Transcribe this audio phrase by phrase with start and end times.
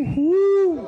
[0.00, 0.86] Uhul!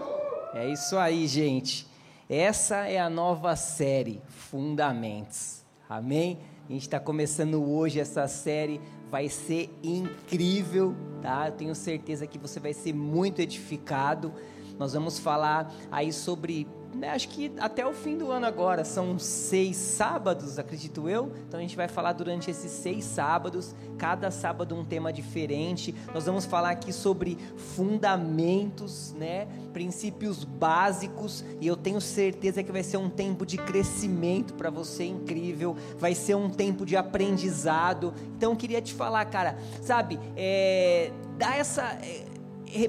[0.55, 1.87] É isso aí, gente.
[2.31, 5.63] Essa é a nova série, Fundamentos.
[5.87, 6.39] Amém?
[6.67, 11.49] A gente está começando hoje essa série, vai ser incrível, tá?
[11.49, 14.33] Eu tenho certeza que você vai ser muito edificado.
[14.79, 19.19] Nós vamos falar aí sobre né, acho que até o fim do ano agora, são
[19.19, 21.33] seis sábados, acredito eu.
[21.49, 25.95] Então a gente vai falar durante esses seis sábados, cada sábado um tema diferente.
[26.13, 32.83] Nós vamos falar aqui sobre fundamentos, né, princípios básicos, e eu tenho certeza que vai
[32.83, 38.13] ser um tempo de crescimento para você incrível, vai ser um tempo de aprendizado.
[38.37, 41.83] Então eu queria te falar, cara, sabe, é, dá essa.
[42.03, 42.32] É,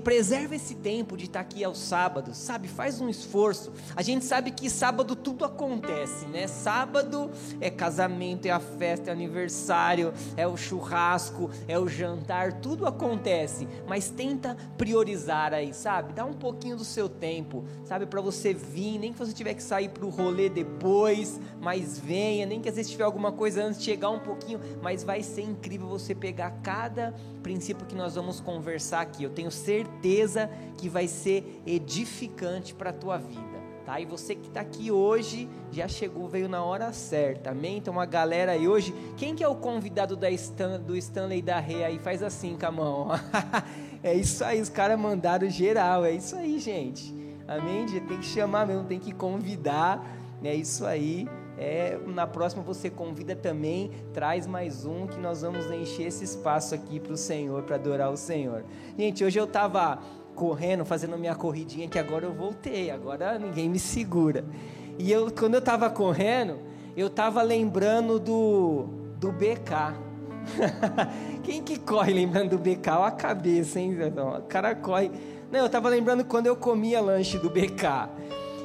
[0.02, 2.68] preserva esse tempo de estar aqui aos sábados, sabe?
[2.70, 3.74] Faz um esforço.
[3.96, 6.48] A gente sabe que sábado tudo acontece, né?
[6.48, 12.86] Sábado é casamento, é a festa, é aniversário, é o churrasco, é o jantar, tudo
[12.86, 13.68] acontece.
[13.86, 16.14] Mas tenta priorizar aí, sabe?
[16.14, 18.06] Dá um pouquinho do seu tempo, sabe?
[18.06, 22.46] Para você vir, nem que você tiver que sair para o rolê depois, mas venha,
[22.46, 25.42] nem que às vezes tiver alguma coisa antes de chegar um pouquinho, mas vai ser
[25.42, 29.24] incrível você pegar cada princípio que nós vamos conversar aqui.
[29.24, 29.73] Eu tenho certeza
[30.78, 33.54] que vai ser edificante para a tua vida.
[33.86, 34.00] Tá?
[34.00, 37.78] E você que está aqui hoje já chegou, veio na hora certa, amém?
[37.78, 41.60] Então, uma galera aí hoje, quem que é o convidado da Stan, do Stanley da
[41.60, 42.00] Rei aí?
[42.00, 43.08] Faz assim com a mão,
[44.02, 47.14] é isso aí, os caras mandaram geral, é isso aí, gente,
[47.46, 47.86] amém?
[47.86, 50.02] Tem que chamar mesmo, tem que convidar,
[50.42, 51.28] é isso aí.
[51.58, 56.74] É, na próxima você convida também, traz mais um que nós vamos encher esse espaço
[56.74, 58.64] aqui para o Senhor, para adorar o Senhor.
[58.98, 60.00] Gente, hoje eu estava
[60.36, 64.44] correndo, fazendo minha corridinha, que agora eu voltei, agora ninguém me segura.
[64.98, 66.58] E eu, quando eu estava correndo,
[66.98, 68.86] eu estava lembrando do,
[69.20, 69.96] do BK.
[71.44, 72.90] Quem que corre lembrando do BK?
[72.90, 73.96] Olha a cabeça, hein?
[74.38, 75.12] O cara corre.
[75.52, 78.10] Não, eu estava lembrando quando eu comia lanche do BK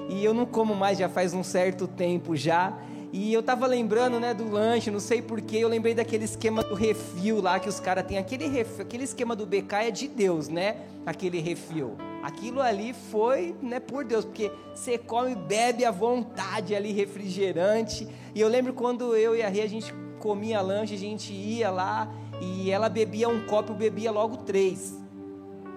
[0.08, 2.76] e eu não como mais já faz um certo tempo já.
[3.10, 6.74] E eu tava lembrando, né, do lanche, não sei porquê, eu lembrei daquele esquema do
[6.74, 8.18] refil lá que os caras têm.
[8.18, 10.76] Aquele, refil, aquele esquema do BK é de Deus, né?
[11.06, 11.96] Aquele refil.
[12.22, 18.06] Aquilo ali foi, né, por Deus, porque você come e bebe à vontade ali, refrigerante.
[18.34, 21.70] E eu lembro quando eu e a Rê, a gente comia lanche, a gente ia
[21.70, 24.98] lá e ela bebia um copo, eu bebia logo três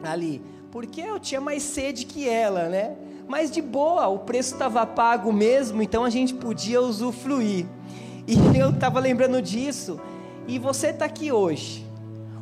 [0.03, 0.41] ali.
[0.71, 2.95] Porque eu tinha mais sede que ela, né?
[3.31, 7.65] Mas de boa, o preço estava pago mesmo, então a gente podia usufruir.
[8.27, 10.01] E eu estava lembrando disso,
[10.45, 11.89] e você está aqui hoje.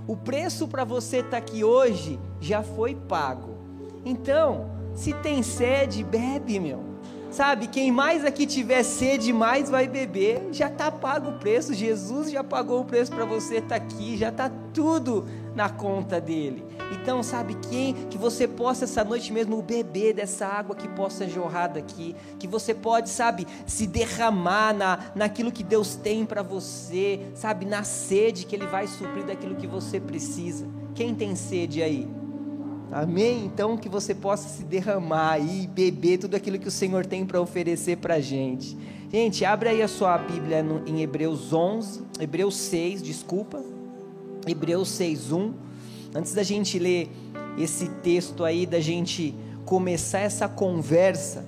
[0.08, 3.56] O preço para você estar tá aqui hoje já foi pago.
[4.04, 6.89] Então, se tem sede, bebe, meu.
[7.32, 10.48] Sabe, quem mais aqui tiver sede, mais vai beber.
[10.52, 11.74] Já está pago o preço.
[11.74, 14.18] Jesus já pagou o preço para você estar tá aqui.
[14.18, 16.66] Já está tudo na conta dele.
[16.92, 21.68] Então, sabe quem que você possa essa noite mesmo beber dessa água que possa jorrar
[21.68, 27.66] daqui, que você pode, sabe, se derramar na naquilo que Deus tem para você, sabe,
[27.66, 30.68] na sede que ele vai suprir daquilo que você precisa.
[30.96, 32.08] Quem tem sede aí?
[32.92, 33.46] Amém?
[33.46, 37.40] Então que você possa se derramar e beber tudo aquilo que o Senhor tem para
[37.40, 38.76] oferecer para gente.
[39.12, 43.64] Gente, abre aí a sua Bíblia no, em Hebreus 11, Hebreus 6, desculpa.
[44.48, 45.54] Hebreus 6, 1.
[46.16, 47.10] Antes da gente ler
[47.58, 49.36] esse texto aí, da gente
[49.66, 51.46] começar essa conversa,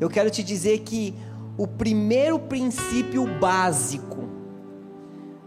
[0.00, 1.14] eu quero te dizer que
[1.58, 4.28] o primeiro princípio básico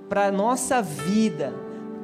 [0.09, 1.53] para a nossa vida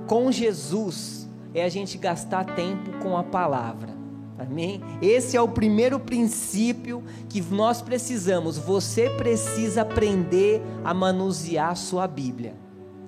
[0.08, 1.25] com Jesus
[1.56, 3.96] é a gente gastar tempo com a palavra.
[4.38, 4.82] Amém?
[5.02, 8.58] Esse é o primeiro princípio que nós precisamos.
[8.58, 12.54] Você precisa aprender a manusear a sua Bíblia.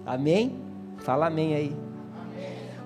[0.05, 0.55] Amém?
[0.99, 1.75] Fala amém aí.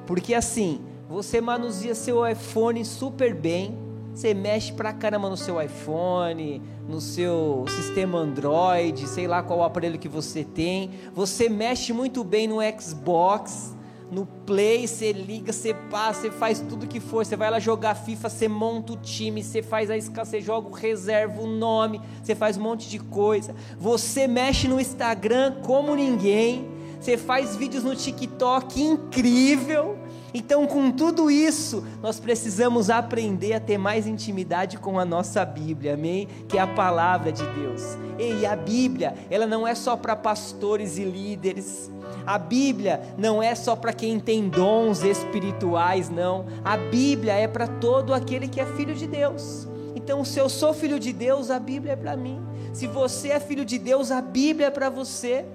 [0.07, 3.77] Porque assim, você manuseia seu iPhone super bem,
[4.13, 9.99] você mexe pra caramba no seu iPhone, no seu sistema Android, sei lá qual aparelho
[9.99, 10.89] que você tem.
[11.13, 13.75] Você mexe muito bem no Xbox,
[14.11, 17.25] no Play, você liga, você passa, você faz tudo que for.
[17.25, 20.67] Você vai lá jogar FIFA, você monta o time, você faz a escala, você joga
[20.67, 23.55] o reserva, o nome, você faz um monte de coisa.
[23.79, 29.97] Você mexe no Instagram como ninguém você faz vídeos no TikTok incrível.
[30.33, 35.95] Então, com tudo isso, nós precisamos aprender a ter mais intimidade com a nossa Bíblia,
[35.95, 36.27] amém?
[36.47, 37.97] Que é a palavra de Deus.
[38.17, 41.91] E a Bíblia, ela não é só para pastores e líderes.
[42.25, 46.45] A Bíblia não é só para quem tem dons espirituais, não.
[46.63, 49.67] A Bíblia é para todo aquele que é filho de Deus.
[49.95, 52.41] Então, se eu sou filho de Deus, a Bíblia é para mim.
[52.73, 55.45] Se você é filho de Deus, a Bíblia é para você.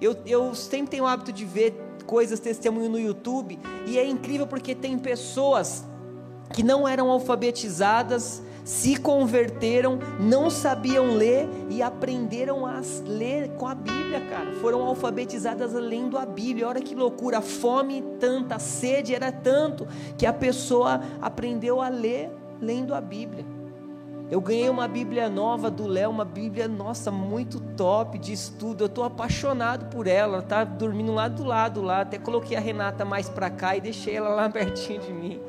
[0.00, 4.46] Eu, eu sempre tenho o hábito de ver coisas, testemunho no YouTube, e é incrível
[4.46, 5.84] porque tem pessoas
[6.52, 13.74] que não eram alfabetizadas, se converteram, não sabiam ler e aprenderam a ler com a
[13.74, 14.52] Bíblia, cara.
[14.60, 16.68] Foram alfabetizadas lendo a Bíblia.
[16.68, 19.86] Olha que loucura, a fome tanta, sede era tanto
[20.16, 22.30] que a pessoa aprendeu a ler
[22.60, 23.44] lendo a Bíblia.
[24.30, 28.84] Eu ganhei uma Bíblia nova do Léo, uma Bíblia, nossa, muito top de estudo.
[28.84, 30.34] Eu estou apaixonado por ela.
[30.34, 32.02] Ela está dormindo lá do lado lá.
[32.02, 35.40] Até coloquei a Renata mais para cá e deixei ela lá pertinho de mim.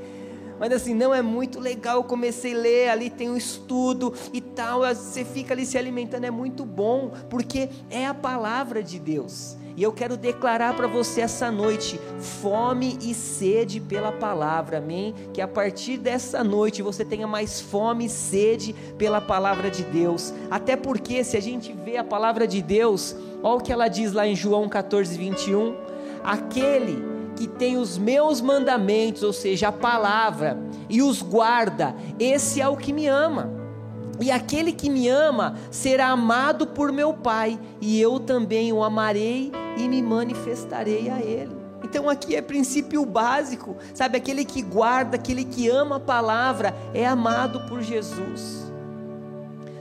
[0.60, 1.98] Mas assim, não é muito legal.
[1.98, 4.80] Eu comecei a ler, ali tem um estudo e tal.
[4.80, 9.58] Você fica ali se alimentando, é muito bom, porque é a palavra de Deus.
[9.76, 15.16] E eu quero declarar para você essa noite fome e sede pela palavra, amém?
[15.34, 20.34] Que a partir dessa noite você tenha mais fome e sede pela palavra de Deus.
[20.50, 24.12] Até porque, se a gente vê a palavra de Deus, olha o que ela diz
[24.12, 25.76] lá em João 14, 21.
[26.24, 30.58] Aquele que tem os meus mandamentos, ou seja, a palavra,
[30.90, 33.50] e os guarda, esse é o que me ama.
[34.20, 39.52] E aquele que me ama será amado por meu Pai, e eu também o amarei
[39.78, 41.56] e me manifestarei a ele.
[41.84, 44.18] Então aqui é princípio básico, sabe?
[44.18, 48.72] Aquele que guarda, aquele que ama a palavra, é amado por Jesus.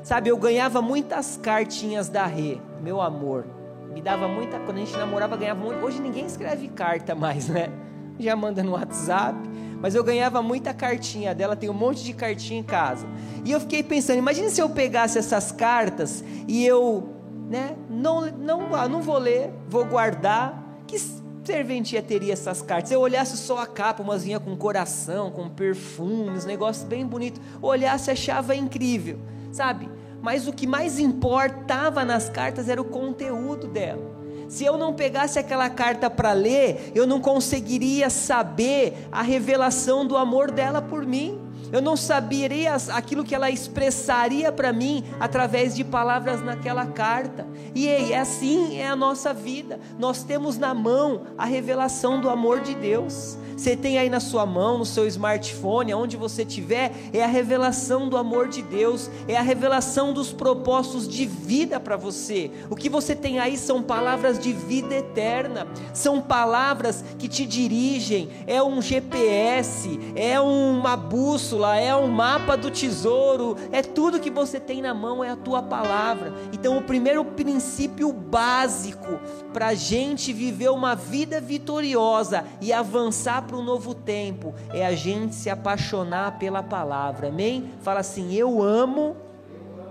[0.02, 3.44] Sabe, eu ganhava muitas cartinhas da Rê, meu amor.
[3.92, 5.84] Me dava muita, quando a gente namorava, ganhava muito.
[5.84, 7.70] Hoje ninguém escreve carta mais, né?
[8.18, 9.38] Já manda no WhatsApp.
[9.80, 13.06] Mas eu ganhava muita cartinha dela, tem um monte de cartinha em casa.
[13.44, 17.08] E eu fiquei pensando, imagine se eu pegasse essas cartas e eu,
[17.50, 20.64] né, não, não, ah, não vou ler, vou guardar.
[20.86, 20.96] Que
[21.44, 22.92] serventia teria essas cartas?
[22.92, 27.40] Eu olhasse só a capa, umas vinha com coração, com perfumes, negócio bem bonito.
[27.60, 29.18] Olhasse, achava incrível,
[29.50, 29.90] sabe?
[30.22, 34.20] Mas o que mais importava nas cartas era o conteúdo dela.
[34.48, 40.16] Se eu não pegasse aquela carta para ler, eu não conseguiria saber a revelação do
[40.16, 41.39] amor dela por mim.
[41.72, 47.46] Eu não saberia aquilo que ela expressaria para mim através de palavras naquela carta.
[47.74, 49.78] E ei, é assim é a nossa vida.
[49.98, 53.38] Nós temos na mão a revelação do amor de Deus.
[53.60, 58.08] Você tem aí na sua mão, no seu smartphone, aonde você estiver, é a revelação
[58.08, 62.50] do amor de Deus, é a revelação dos propósitos de vida para você.
[62.70, 68.30] O que você tem aí são palavras de vida eterna, são palavras que te dirigem,
[68.46, 74.58] é um GPS, é uma bússola, é um mapa do tesouro, é tudo que você
[74.60, 76.32] tem na mão, é a tua palavra.
[76.52, 79.18] Então, o primeiro princípio básico
[79.52, 84.94] para a gente viver uma vida vitoriosa e avançar para um novo tempo é a
[84.94, 87.70] gente se apaixonar pela palavra, amém?
[87.82, 89.16] Fala assim: Eu amo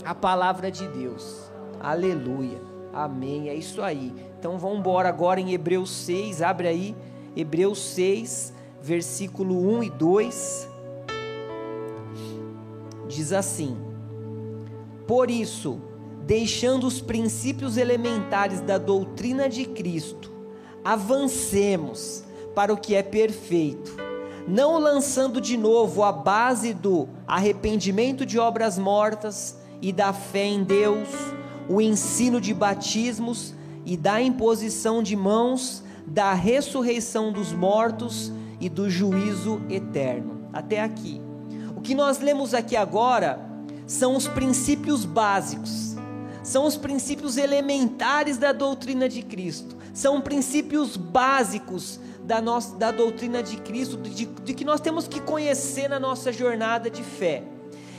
[0.06, 2.62] a palavra de Deus, aleluia,
[2.94, 3.50] amém.
[3.50, 4.14] É isso aí.
[4.40, 6.96] Então vamos embora agora em Hebreus 6, abre aí,
[7.36, 10.69] Hebreus 6, versículo 1 e 2.
[13.10, 13.76] Diz assim:
[15.08, 15.82] Por isso,
[16.28, 20.32] deixando os princípios elementares da doutrina de Cristo,
[20.86, 22.24] avancemos
[22.54, 23.98] para o que é perfeito,
[24.48, 30.64] não lançando de novo a base do arrependimento de obras mortas e da fé em
[30.64, 31.10] Deus,
[31.68, 33.56] o ensino de batismos
[33.86, 40.48] e da imposição de mãos, da ressurreição dos mortos e do juízo eterno.
[40.54, 41.29] Até aqui.
[41.80, 43.40] O que nós lemos aqui agora
[43.88, 45.96] são os princípios básicos,
[46.44, 53.42] são os princípios elementares da doutrina de Cristo, são princípios básicos da, nossa, da doutrina
[53.42, 57.46] de Cristo, de, de que nós temos que conhecer na nossa jornada de fé.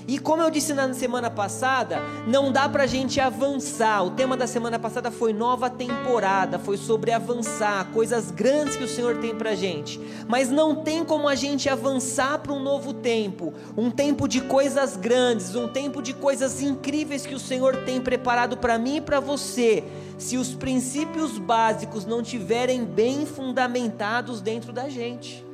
[0.07, 4.04] E como eu disse na semana passada, não dá para a gente avançar.
[4.04, 8.88] O tema da semana passada foi nova temporada, foi sobre avançar, coisas grandes que o
[8.88, 10.00] Senhor tem para a gente.
[10.28, 14.97] Mas não tem como a gente avançar para um novo tempo, um tempo de coisas
[14.97, 19.21] grandes, um tempo de coisas incríveis que o Senhor tem preparado para mim e para
[19.21, 19.85] você,
[20.19, 25.50] se os princípios básicos não tiverem bem fundamentados dentro da gente.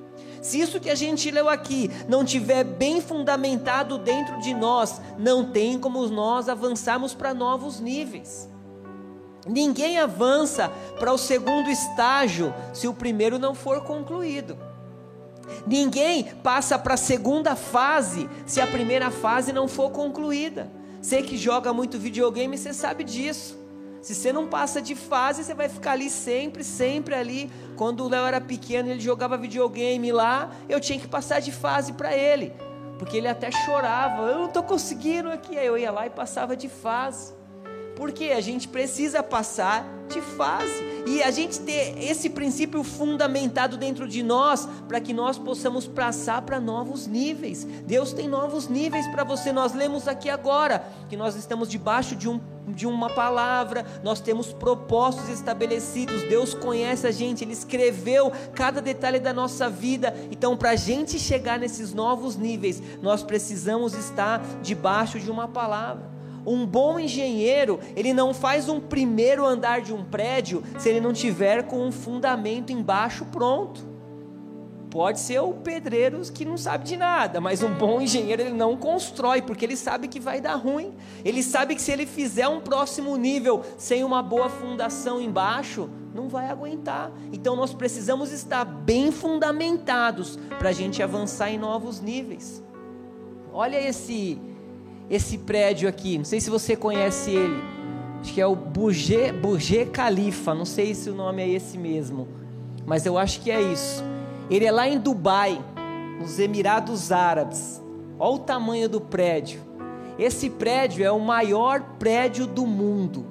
[0.46, 5.50] Se isso que a gente leu aqui não tiver bem fundamentado dentro de nós, não
[5.50, 8.48] tem como nós avançarmos para novos níveis.
[9.44, 14.56] Ninguém avança para o segundo estágio se o primeiro não for concluído.
[15.66, 20.70] Ninguém passa para a segunda fase se a primeira fase não for concluída.
[21.02, 23.65] Você que joga muito videogame, você sabe disso.
[24.00, 27.50] Se você não passa de fase, você vai ficar ali sempre, sempre ali.
[27.76, 31.92] Quando o Léo era pequeno, ele jogava videogame lá, eu tinha que passar de fase
[31.92, 32.52] para ele.
[32.98, 35.58] Porque ele até chorava, eu não estou conseguindo aqui.
[35.58, 37.34] Aí eu ia lá e passava de fase.
[37.96, 40.84] Porque a gente precisa passar de fase.
[41.06, 46.42] E a gente ter esse princípio fundamentado dentro de nós, para que nós possamos passar
[46.42, 47.64] para novos níveis.
[47.64, 49.52] Deus tem novos níveis para você.
[49.52, 54.52] Nós lemos aqui agora que nós estamos debaixo de um de uma palavra, nós temos
[54.52, 60.12] propósitos estabelecidos, Deus conhece a gente, Ele escreveu cada detalhe da nossa vida.
[60.32, 66.15] Então, para a gente chegar nesses novos níveis, nós precisamos estar debaixo de uma palavra.
[66.46, 71.12] Um bom engenheiro, ele não faz um primeiro andar de um prédio se ele não
[71.12, 73.96] tiver com um fundamento embaixo pronto.
[74.90, 78.76] Pode ser o pedreiro que não sabe de nada, mas um bom engenheiro ele não
[78.76, 80.94] constrói, porque ele sabe que vai dar ruim.
[81.24, 86.28] Ele sabe que se ele fizer um próximo nível sem uma boa fundação embaixo, não
[86.28, 87.12] vai aguentar.
[87.32, 92.64] Então nós precisamos estar bem fundamentados para a gente avançar em novos níveis.
[93.52, 94.40] Olha esse
[95.10, 96.18] esse prédio aqui.
[96.18, 97.62] Não sei se você conhece ele.
[98.20, 100.54] Acho que é o Burj, Burj Khalifa.
[100.54, 102.28] Não sei se o nome é esse mesmo.
[102.84, 104.02] Mas eu acho que é isso.
[104.50, 105.62] Ele é lá em Dubai,
[106.20, 107.82] nos Emirados Árabes.
[108.18, 109.60] Olha o tamanho do prédio.
[110.18, 113.26] Esse prédio é o maior prédio do mundo.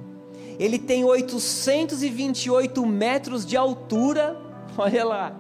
[0.60, 4.40] Ele tem 828 metros de altura.
[4.78, 5.36] Olha lá.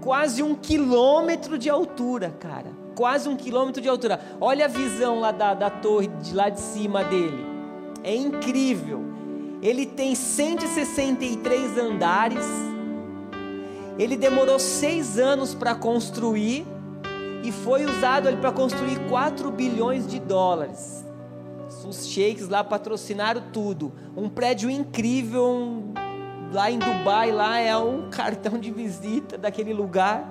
[0.00, 4.20] Quase um quilômetro de altura, cara quase um quilômetro de altura.
[4.38, 7.46] Olha a visão lá da, da torre, de lá de cima dele.
[8.04, 9.02] É incrível.
[9.62, 12.44] Ele tem 163 andares.
[13.98, 16.66] Ele demorou seis anos para construir
[17.42, 21.02] e foi usado ali para construir 4 bilhões de dólares.
[21.88, 23.94] Os sheiks lá patrocinaram tudo.
[24.14, 25.94] Um prédio incrível, um,
[26.52, 30.30] lá em Dubai, lá é um cartão de visita daquele lugar.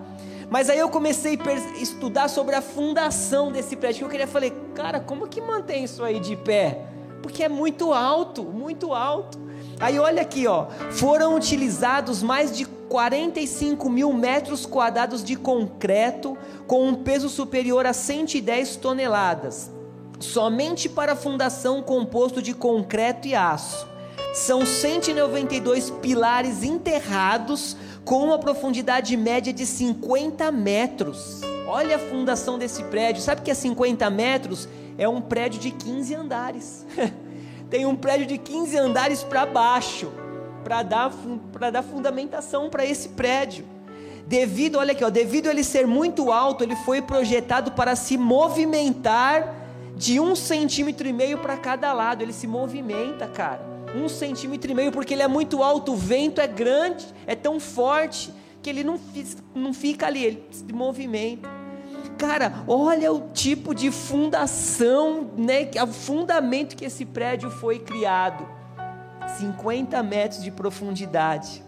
[0.49, 4.05] Mas aí eu comecei a estudar sobre a fundação desse prédio.
[4.05, 6.85] Eu queria falei, cara, como que mantém isso aí de pé?
[7.21, 9.37] Porque é muito alto, muito alto.
[9.79, 16.87] Aí olha aqui, ó, foram utilizados mais de 45 mil metros quadrados de concreto com
[16.87, 19.71] um peso superior a 110 toneladas,
[20.19, 23.87] somente para a fundação composto de concreto e aço.
[24.33, 27.75] São 192 pilares enterrados
[28.09, 31.41] com uma profundidade média de 50 metros.
[31.67, 33.21] Olha a fundação desse prédio.
[33.21, 34.67] Sabe que é 50 metros?
[34.97, 36.87] É um prédio de 15 andares.
[37.69, 40.11] Tem um prédio de 15 andares para baixo,
[40.63, 41.13] para dar,
[41.71, 43.63] dar fundamentação para esse prédio.
[44.25, 48.17] Devido, olha aqui, ó, devido a ele ser muito alto, ele foi projetado para se
[48.17, 49.53] movimentar
[49.95, 52.23] de um centímetro e meio para cada lado.
[52.23, 56.39] Ele se movimenta, cara um centímetro e meio, porque ele é muito alto, o vento
[56.39, 58.99] é grande, é tão forte, que ele não,
[59.55, 61.49] não fica ali, ele se movimenta.
[62.17, 68.45] Cara, olha o tipo de fundação, né, o fundamento que esse prédio foi criado.
[69.37, 71.63] 50 metros de profundidade.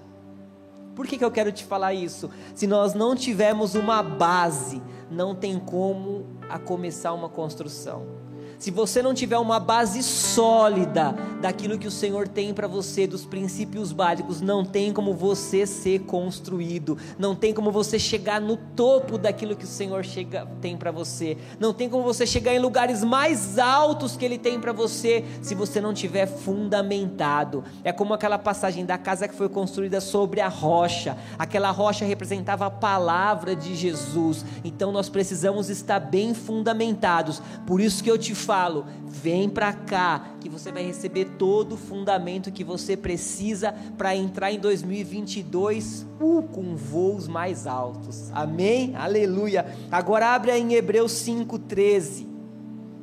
[0.95, 2.29] Por que, que eu quero te falar isso?
[2.53, 8.21] Se nós não tivermos uma base, não tem como a começar uma construção
[8.61, 13.25] se você não tiver uma base sólida daquilo que o Senhor tem para você, dos
[13.25, 19.17] princípios básicos, não tem como você ser construído, não tem como você chegar no topo
[19.17, 23.03] daquilo que o Senhor chega, tem para você, não tem como você chegar em lugares
[23.03, 27.63] mais altos que Ele tem para você, se você não tiver fundamentado.
[27.83, 32.67] É como aquela passagem da casa que foi construída sobre a rocha, aquela rocha representava
[32.67, 38.35] a palavra de Jesus, então nós precisamos estar bem fundamentados, por isso que eu te
[38.35, 43.73] falo falo: vem para cá, que você vai receber todo o fundamento que você precisa
[43.97, 48.29] para entrar em 2022 uh, com voos mais altos.
[48.33, 48.93] Amém?
[48.97, 49.65] Aleluia.
[49.89, 52.27] Agora abre em Hebreus 5,13.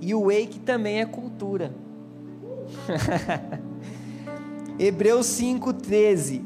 [0.03, 1.73] E o Wake também é cultura.
[4.79, 6.45] Hebreus 5,13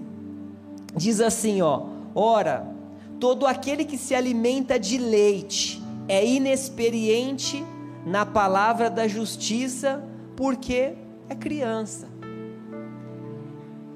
[0.94, 2.72] diz assim: ó, ora,
[3.18, 7.64] todo aquele que se alimenta de leite é inexperiente
[8.04, 10.02] na palavra da justiça,
[10.36, 10.94] porque
[11.28, 12.08] é criança.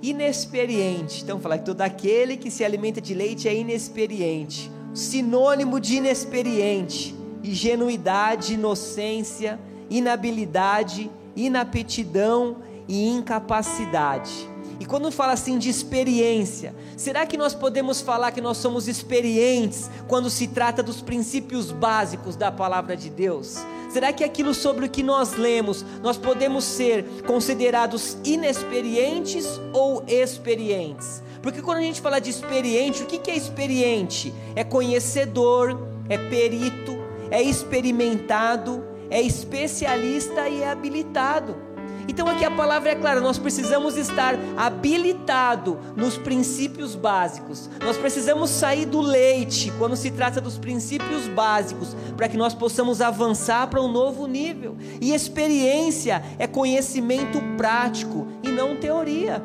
[0.03, 1.23] Inexperiente.
[1.23, 4.71] Então, falar que todo aquele que se alimenta de leite é inexperiente.
[4.95, 9.59] Sinônimo de inexperiente: ingenuidade, inocência,
[9.91, 12.59] inabilidade, inaptidão
[12.89, 14.49] e incapacidade.
[14.79, 19.91] E quando fala assim de experiência, será que nós podemos falar que nós somos experientes
[20.07, 23.57] quando se trata dos princípios básicos da palavra de Deus?
[23.89, 31.23] Será que aquilo sobre o que nós lemos, nós podemos ser considerados inexperientes ou experientes?
[31.41, 34.35] Porque quando a gente fala de experiente, o que é experiente?
[34.55, 36.99] É conhecedor, é perito,
[37.31, 41.66] é experimentado, é especialista e é habilitado.
[42.09, 47.69] Então aqui a palavra é clara, nós precisamos estar habilitado nos princípios básicos.
[47.85, 53.01] Nós precisamos sair do leite quando se trata dos princípios básicos, para que nós possamos
[53.01, 54.77] avançar para um novo nível.
[55.01, 59.43] E experiência é conhecimento prático e não teoria.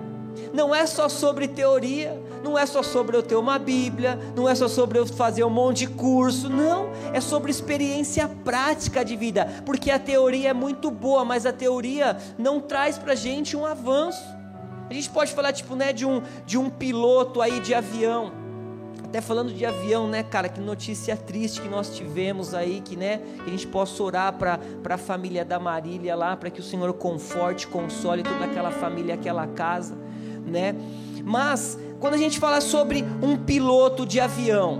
[0.53, 4.55] Não é só sobre teoria, não é só sobre eu ter uma Bíblia, não é
[4.55, 9.48] só sobre eu fazer um monte de curso, não, é sobre experiência prática de vida,
[9.65, 14.24] porque a teoria é muito boa, mas a teoria não traz para gente um avanço.
[14.89, 18.41] A gente pode falar tipo, né, de um de um piloto aí de avião.
[19.05, 23.19] Até falando de avião, né, cara, que notícia triste que nós tivemos aí, que, né,
[23.43, 26.93] que a gente possa orar para a família da Marília lá, para que o Senhor
[26.93, 29.98] conforte, console toda aquela família, aquela casa,
[30.45, 30.74] né?
[31.25, 34.79] Mas quando a gente fala sobre um piloto de avião,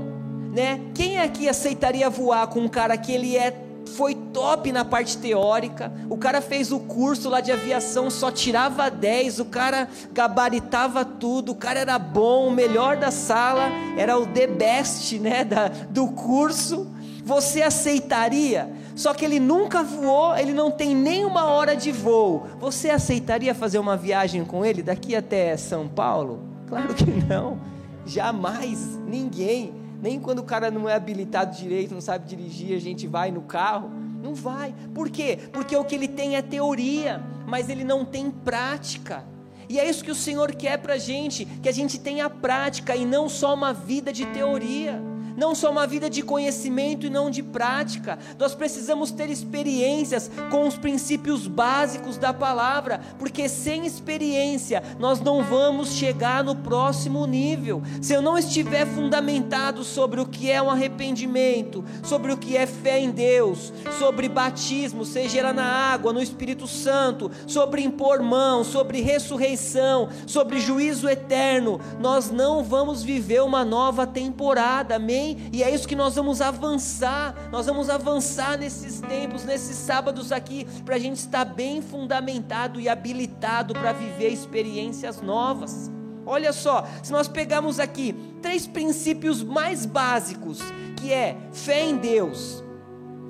[0.52, 0.82] né?
[0.96, 3.56] Quem aqui aceitaria voar com um cara que ele é
[3.96, 8.90] foi top na parte teórica, o cara fez o curso lá de aviação, só tirava
[8.90, 14.26] 10, o cara gabaritava tudo, o cara era bom, o melhor da sala, era o
[14.26, 16.88] the best, né, da, do curso.
[17.24, 18.72] Você aceitaria?
[18.96, 22.48] Só que ele nunca voou, ele não tem nem uma hora de voo.
[22.60, 26.51] Você aceitaria fazer uma viagem com ele daqui até São Paulo?
[26.72, 27.60] Claro que não.
[28.06, 29.74] Jamais, ninguém.
[30.02, 33.42] Nem quando o cara não é habilitado direito, não sabe dirigir, a gente vai no
[33.42, 33.92] carro.
[34.24, 34.74] Não vai.
[34.94, 35.38] Por quê?
[35.52, 39.26] Porque o que ele tem é teoria, mas ele não tem prática.
[39.68, 42.96] E é isso que o Senhor quer para a gente, que a gente tenha prática
[42.96, 45.11] e não só uma vida de teoria
[45.42, 48.20] não só uma vida de conhecimento e não de prática.
[48.38, 55.44] Nós precisamos ter experiências com os princípios básicos da palavra, porque sem experiência nós não
[55.44, 57.82] vamos chegar no próximo nível.
[58.04, 62.68] Se eu não estiver fundamentado sobre o que é um arrependimento, sobre o que é
[62.68, 68.64] fé em Deus, sobre batismo, seja ela na água, no Espírito Santo, sobre impor mão,
[68.64, 74.98] sobre ressurreição, sobre juízo eterno, nós não vamos viver uma nova temporada.
[74.98, 75.31] Amém?
[75.52, 77.36] E é isso que nós vamos avançar.
[77.52, 82.88] Nós vamos avançar nesses tempos, nesses sábados aqui, para a gente estar bem fundamentado e
[82.88, 85.92] habilitado para viver experiências novas.
[86.26, 90.60] Olha só, se nós pegarmos aqui três princípios mais básicos,
[90.98, 92.64] que é fé em Deus,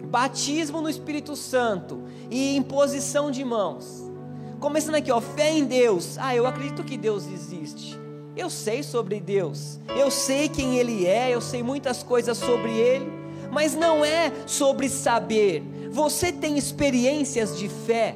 [0.05, 4.11] batismo no Espírito Santo e imposição de mãos.
[4.59, 6.17] Começando aqui, ó, fé em Deus.
[6.19, 8.00] Ah, eu acredito que Deus existe.
[8.35, 13.11] Eu sei sobre Deus, eu sei quem Ele é, eu sei muitas coisas sobre Ele,
[13.51, 15.61] mas não é sobre saber.
[15.91, 18.15] Você tem experiências de fé.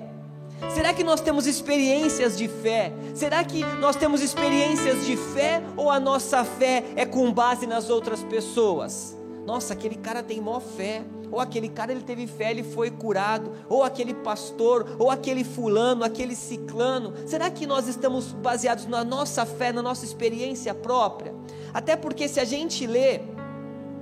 [0.73, 2.93] Será que nós temos experiências de fé?
[3.13, 7.89] Será que nós temos experiências de fé ou a nossa fé é com base nas
[7.89, 9.17] outras pessoas?
[9.45, 13.51] Nossa, aquele cara tem maior fé ou aquele cara ele teve fé, ele foi curado,
[13.69, 17.13] ou aquele pastor, ou aquele fulano, aquele ciclano.
[17.25, 21.33] Será que nós estamos baseados na nossa fé, na nossa experiência própria?
[21.73, 23.21] Até porque se a gente lê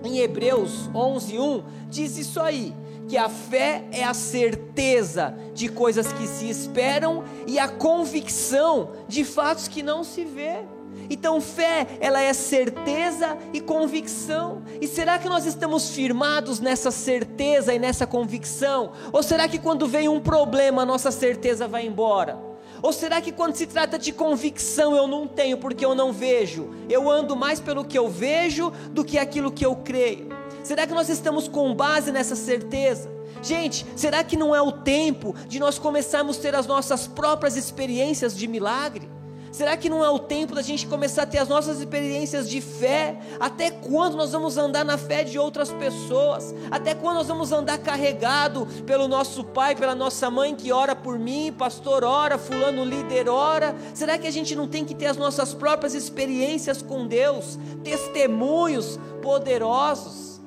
[0.03, 2.73] em Hebreus 11:1 diz isso aí,
[3.07, 9.23] que a fé é a certeza de coisas que se esperam e a convicção de
[9.23, 10.63] fatos que não se vê.
[11.09, 14.63] Então, fé, ela é certeza e convicção.
[14.81, 18.91] E será que nós estamos firmados nessa certeza e nessa convicção?
[19.11, 22.37] Ou será que quando vem um problema, a nossa certeza vai embora?
[22.81, 26.69] Ou será que quando se trata de convicção eu não tenho porque eu não vejo?
[26.89, 30.27] Eu ando mais pelo que eu vejo do que aquilo que eu creio.
[30.63, 33.09] Será que nós estamos com base nessa certeza?
[33.41, 37.55] Gente, será que não é o tempo de nós começarmos a ter as nossas próprias
[37.55, 39.09] experiências de milagre?
[39.53, 42.59] Será que não é o tempo da gente começar a ter as nossas experiências de
[42.59, 43.19] fé?
[43.39, 46.55] Até quando nós vamos andar na fé de outras pessoas?
[46.71, 51.19] Até quando nós vamos andar carregado pelo nosso pai, pela nossa mãe que ora por
[51.19, 53.75] mim, pastor ora, fulano líder ora?
[53.93, 58.99] Será que a gente não tem que ter as nossas próprias experiências com Deus, testemunhos
[59.21, 60.41] poderosos?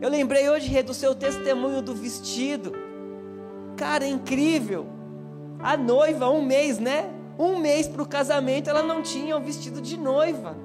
[0.00, 2.72] Eu lembrei hoje do seu testemunho do vestido.
[3.76, 4.86] Cara, é incrível.
[5.58, 7.19] A noiva, um mês, né?
[7.40, 10.56] Um mês para o casamento, ela não tinha o vestido de noiva.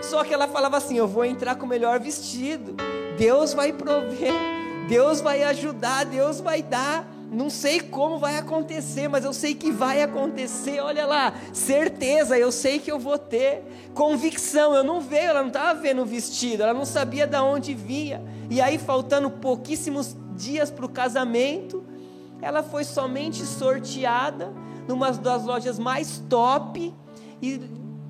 [0.00, 2.74] Só que ela falava assim: Eu vou entrar com o melhor vestido.
[3.16, 4.32] Deus vai prover,
[4.88, 7.06] Deus vai ajudar, Deus vai dar.
[7.30, 10.80] Não sei como vai acontecer, mas eu sei que vai acontecer.
[10.80, 13.62] Olha lá, certeza, eu sei que eu vou ter.
[13.94, 17.72] Convicção, eu não vejo, ela não estava vendo o vestido, ela não sabia de onde
[17.72, 18.20] vinha.
[18.48, 21.84] E aí, faltando pouquíssimos dias para o casamento,
[22.42, 24.52] ela foi somente sorteada
[24.90, 26.92] numa das lojas mais top
[27.40, 27.60] e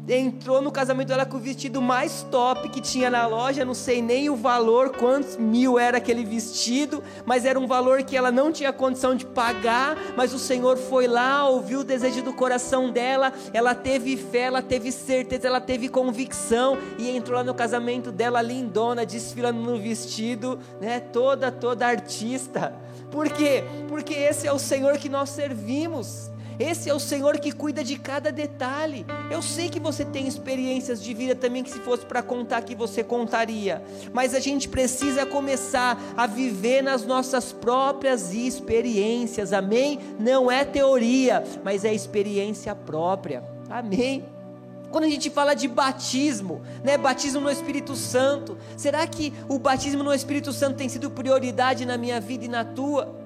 [0.09, 4.01] entrou no casamento dela com o vestido mais top que tinha na loja, não sei
[4.01, 8.51] nem o valor, quantos mil era aquele vestido, mas era um valor que ela não
[8.51, 13.33] tinha condição de pagar, mas o Senhor foi lá, ouviu o desejo do coração dela,
[13.53, 18.41] ela teve fé, ela teve certeza, ela teve convicção e entrou lá no casamento dela
[18.41, 22.75] lindona, desfilando no vestido, né, toda toda artista.
[23.11, 23.65] Por quê?
[23.89, 26.31] Porque esse é o Senhor que nós servimos.
[26.61, 29.07] Esse é o Senhor que cuida de cada detalhe.
[29.31, 32.75] Eu sei que você tem experiências de vida também que se fosse para contar que
[32.75, 39.55] você contaria, mas a gente precisa começar a viver nas nossas próprias experiências.
[39.55, 39.99] Amém?
[40.19, 43.43] Não é teoria, mas é experiência própria.
[43.71, 44.23] Amém.
[44.91, 50.03] Quando a gente fala de batismo, né, batismo no Espírito Santo, será que o batismo
[50.03, 53.20] no Espírito Santo tem sido prioridade na minha vida e na tua?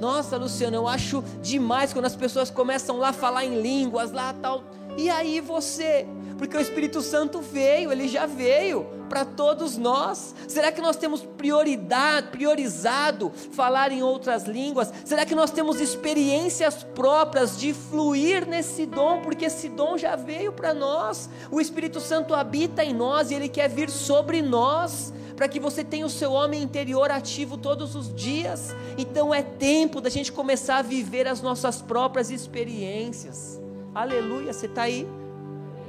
[0.00, 4.34] Nossa, Luciano, eu acho demais quando as pessoas começam lá a falar em línguas, lá
[4.34, 4.62] tal.
[4.96, 6.06] E aí você?
[6.38, 10.34] Porque o Espírito Santo veio, ele já veio para todos nós.
[10.46, 14.92] Será que nós temos prioridade, priorizado falar em outras línguas?
[15.04, 19.22] Será que nós temos experiências próprias de fluir nesse dom?
[19.22, 21.28] Porque esse dom já veio para nós.
[21.50, 25.84] O Espírito Santo habita em nós e ele quer vir sobre nós para que você
[25.84, 28.74] tenha o seu homem interior ativo todos os dias.
[28.96, 33.60] Então é tempo da gente começar a viver as nossas próprias experiências.
[33.94, 35.06] Aleluia, você está aí?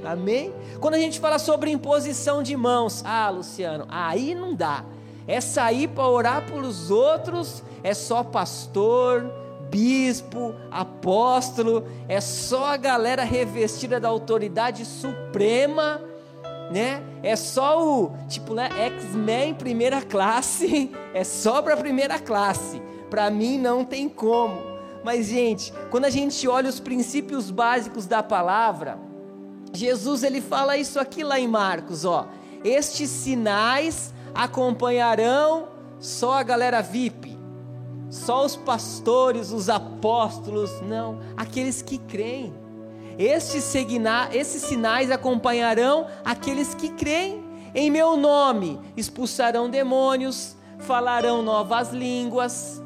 [0.04, 0.54] Amém?
[0.80, 4.84] Quando a gente fala sobre imposição de mãos, ah, Luciano, aí não dá.
[5.26, 9.30] É sair para orar pelos outros, é só pastor,
[9.70, 16.07] bispo, apóstolo, é só a galera revestida da autoridade suprema
[16.70, 17.02] né?
[17.22, 22.80] É só o, tipo, né, X-Men primeira classe, é só para primeira classe.
[23.10, 24.60] Para mim não tem como.
[25.02, 28.98] Mas gente, quando a gente olha os princípios básicos da palavra,
[29.72, 32.26] Jesus ele fala isso aqui lá em Marcos, ó.
[32.64, 37.36] Estes sinais acompanharão só a galera VIP,
[38.10, 42.52] só os pastores, os apóstolos, não, aqueles que creem.
[43.18, 47.44] Estes, signa, esses sinais acompanharão aqueles que creem.
[47.74, 52.80] Em meu nome expulsarão demônios, falarão novas línguas,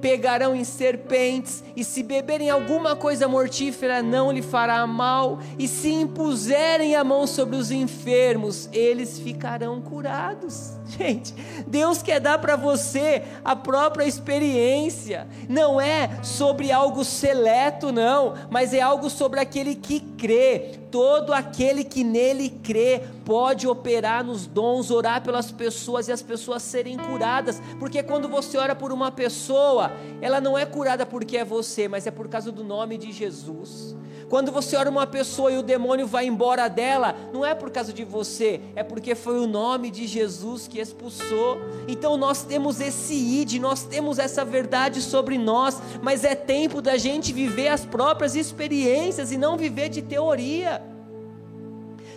[0.00, 5.90] pegarão em serpentes, e se beberem alguma coisa mortífera, não lhe fará mal, e se
[5.90, 10.72] impuserem a mão sobre os enfermos, eles ficarão curados.
[10.98, 11.34] Gente,
[11.66, 18.74] Deus quer dar para você a própria experiência, não é sobre algo seleto, não, mas
[18.74, 20.78] é algo sobre aquele que crê.
[20.90, 26.62] Todo aquele que nele crê pode operar nos dons, orar pelas pessoas e as pessoas
[26.62, 31.44] serem curadas, porque quando você ora por uma pessoa, ela não é curada porque é
[31.44, 33.96] você, mas é por causa do nome de Jesus.
[34.32, 37.92] Quando você ora uma pessoa e o demônio vai embora dela, não é por causa
[37.92, 41.58] de você, é porque foi o nome de Jesus que expulsou.
[41.86, 46.96] Então nós temos esse id, nós temos essa verdade sobre nós, mas é tempo da
[46.96, 50.82] gente viver as próprias experiências e não viver de teoria.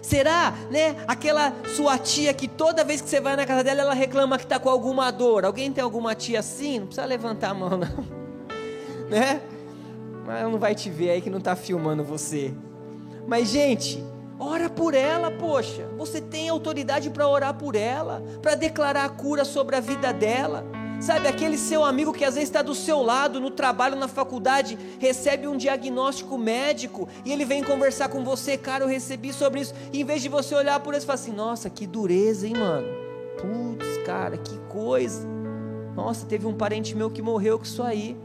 [0.01, 3.93] Será, né, aquela sua tia que toda vez que você vai na casa dela, ela
[3.93, 5.43] reclama que está com alguma dor?
[5.43, 6.79] Alguém tem alguma tia assim?
[6.79, 8.05] Não precisa levantar a mão, não.
[9.09, 9.41] né?
[10.25, 12.53] Mas ela não vai te ver aí que não está filmando você.
[13.27, 14.03] Mas, gente,
[14.39, 15.87] ora por ela, poxa.
[15.97, 20.65] Você tem autoridade para orar por ela, para declarar a cura sobre a vida dela.
[20.99, 24.77] Sabe, aquele seu amigo que às vezes está do seu lado, no trabalho, na faculdade,
[24.97, 29.73] recebe um diagnóstico médico e ele vem conversar com você, cara, eu recebi sobre isso.
[29.91, 32.53] E em vez de você olhar por isso e falar assim: nossa, que dureza, hein,
[32.57, 32.87] mano?
[33.37, 35.27] Putz, cara, que coisa.
[35.95, 38.17] Nossa, teve um parente meu que morreu com isso aí.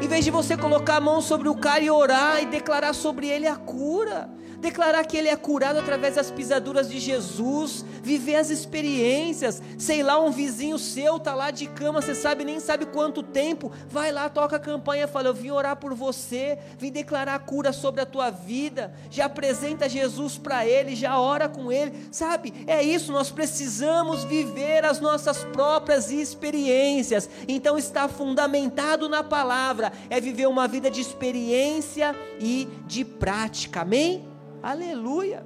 [0.00, 3.28] Em vez de você colocar a mão sobre o cara e orar e declarar sobre
[3.28, 4.30] ele a cura,
[4.62, 9.60] declarar que ele é curado através das pisaduras de Jesus, viver as experiências.
[9.76, 13.72] Sei lá, um vizinho seu tá lá de cama, você sabe nem sabe quanto tempo,
[13.88, 18.00] vai lá, toca a campanha, fala: "Eu vim orar por você, vim declarar cura sobre
[18.00, 18.94] a tua vida".
[19.10, 22.08] Já apresenta Jesus para ele, já ora com ele.
[22.12, 22.54] Sabe?
[22.66, 27.28] É isso, nós precisamos viver as nossas próprias experiências.
[27.48, 33.80] Então está fundamentado na palavra, é viver uma vida de experiência e de prática.
[33.80, 34.31] Amém?
[34.62, 35.44] Aleluia.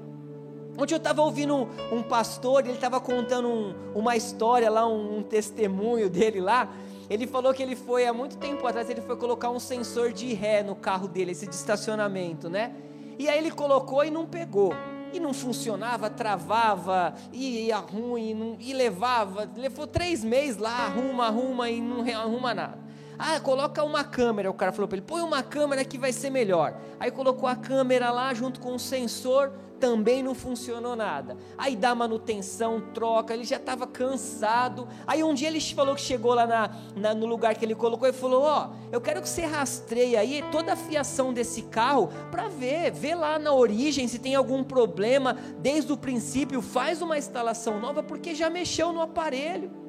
[0.78, 5.18] Ontem eu estava ouvindo um, um, pastor, ele estava contando um, uma história lá, um,
[5.18, 6.68] um, testemunho dele lá.
[7.08, 10.34] Ele falou que ele foi, há muito tempo atrás, ele foi colocar um sensor de
[10.34, 12.74] ré no carro dele, esse de estacionamento, né?
[13.18, 14.74] E aí ele colocou e não pegou.
[15.14, 19.48] E não funcionava, travava, e ia ruim, e, não, e levava.
[19.56, 22.85] Levou três meses lá, arruma, arruma e não arruma nada.
[23.18, 24.50] Ah, coloca uma câmera.
[24.50, 26.76] O cara falou para ele: põe uma câmera que vai ser melhor.
[27.00, 31.36] Aí colocou a câmera lá junto com o sensor, também não funcionou nada.
[31.56, 34.88] Aí dá manutenção, troca, ele já estava cansado.
[35.06, 38.08] Aí um dia ele falou que chegou lá na, na, no lugar que ele colocou
[38.08, 42.10] e falou: Ó, oh, eu quero que você rastreie aí toda a fiação desse carro
[42.30, 47.16] para ver, ver lá na origem se tem algum problema desde o princípio, faz uma
[47.16, 49.85] instalação nova porque já mexeu no aparelho.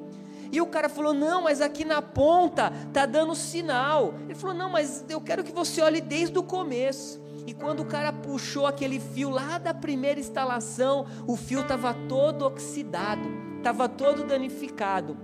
[0.50, 4.14] E o cara falou: Não, mas aqui na ponta tá dando sinal.
[4.24, 7.20] Ele falou: Não, mas eu quero que você olhe desde o começo.
[7.46, 12.44] E quando o cara puxou aquele fio lá da primeira instalação, o fio estava todo
[12.44, 15.16] oxidado, estava todo danificado.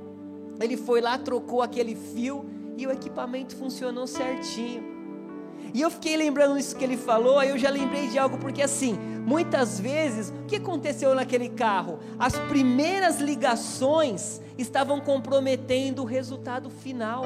[0.58, 2.46] Ele foi lá, trocou aquele fio
[2.78, 4.93] e o equipamento funcionou certinho.
[5.74, 8.62] E eu fiquei lembrando isso que ele falou, aí eu já lembrei de algo, porque
[8.62, 11.98] assim, muitas vezes, o que aconteceu naquele carro?
[12.16, 17.24] As primeiras ligações estavam comprometendo o resultado final.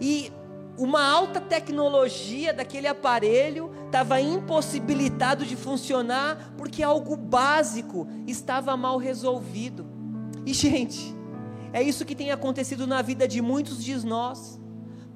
[0.00, 0.32] E
[0.78, 9.86] uma alta tecnologia daquele aparelho estava impossibilitado de funcionar porque algo básico estava mal resolvido.
[10.46, 11.14] E gente,
[11.74, 14.59] é isso que tem acontecido na vida de muitos de nós.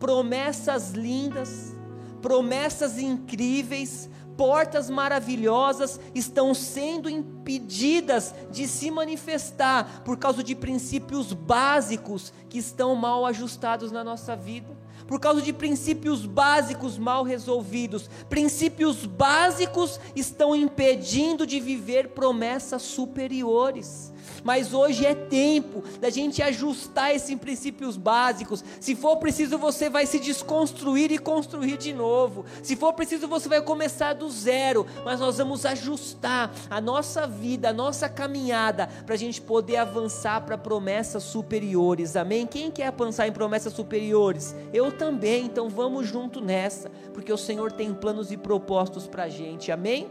[0.04, 1.74] Promessas lindas,
[2.20, 12.34] promessas incríveis, portas maravilhosas estão sendo impedidas de se manifestar por causa de princípios básicos
[12.50, 18.08] que estão mal ajustados na nossa vida por causa de princípios básicos mal resolvidos.
[18.28, 27.14] Princípios básicos estão impedindo de viver promessas superiores mas hoje é tempo da gente ajustar
[27.14, 28.64] esses princípios básicos.
[28.80, 32.44] Se for preciso, você vai se desconstruir e construir de novo.
[32.62, 37.70] Se for preciso, você vai começar do zero, mas nós vamos ajustar a nossa vida,
[37.70, 42.16] a nossa caminhada, para a gente poder avançar para promessas superiores.
[42.16, 42.46] Amém?
[42.46, 44.54] Quem quer avançar em promessas superiores?
[44.72, 49.28] Eu também, então vamos junto nessa, porque o Senhor tem planos e propósitos para a
[49.28, 49.70] gente.
[49.72, 50.08] Amém?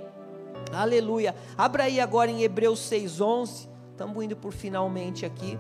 [0.72, 1.36] Aleluia.
[1.58, 3.73] Abra aí agora em Hebreus 6,11.
[3.94, 5.58] Estamos indo por finalmente aqui.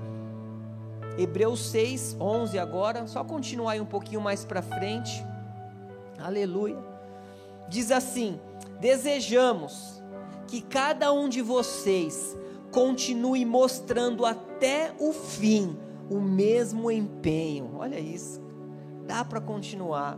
[1.20, 3.06] Hebreus 6, 11 agora.
[3.06, 5.24] Só continuar aí um pouquinho mais para frente.
[6.18, 6.78] Aleluia.
[7.70, 8.40] Diz assim:
[8.80, 10.02] Desejamos
[10.48, 12.36] que cada um de vocês
[12.72, 15.78] continue mostrando até o fim
[16.10, 17.76] o mesmo empenho.
[17.76, 18.42] Olha isso.
[19.06, 20.18] Dá para continuar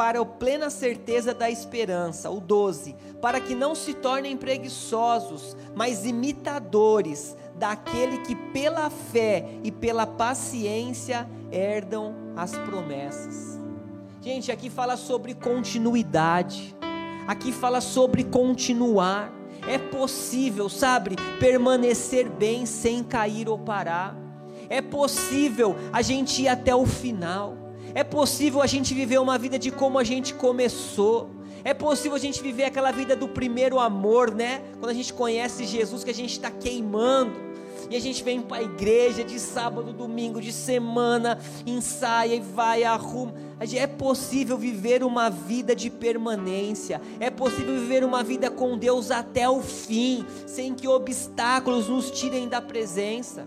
[0.00, 2.30] para a plena certeza da esperança.
[2.30, 9.70] O 12, para que não se tornem preguiçosos, mas imitadores daquele que pela fé e
[9.70, 13.60] pela paciência herdam as promessas.
[14.22, 16.74] Gente, aqui fala sobre continuidade.
[17.28, 19.30] Aqui fala sobre continuar.
[19.68, 24.16] É possível, sabe, permanecer bem sem cair ou parar.
[24.70, 27.59] É possível a gente ir até o final.
[27.94, 31.30] É possível a gente viver uma vida de como a gente começou.
[31.64, 34.62] É possível a gente viver aquela vida do primeiro amor, né?
[34.78, 37.50] Quando a gente conhece Jesus, que a gente está queimando.
[37.90, 42.84] E a gente vem para a igreja de sábado, domingo, de semana, ensaia e vai,
[42.84, 43.34] arruma.
[43.74, 47.00] É possível viver uma vida de permanência.
[47.18, 52.48] É possível viver uma vida com Deus até o fim, sem que obstáculos nos tirem
[52.48, 53.46] da presença.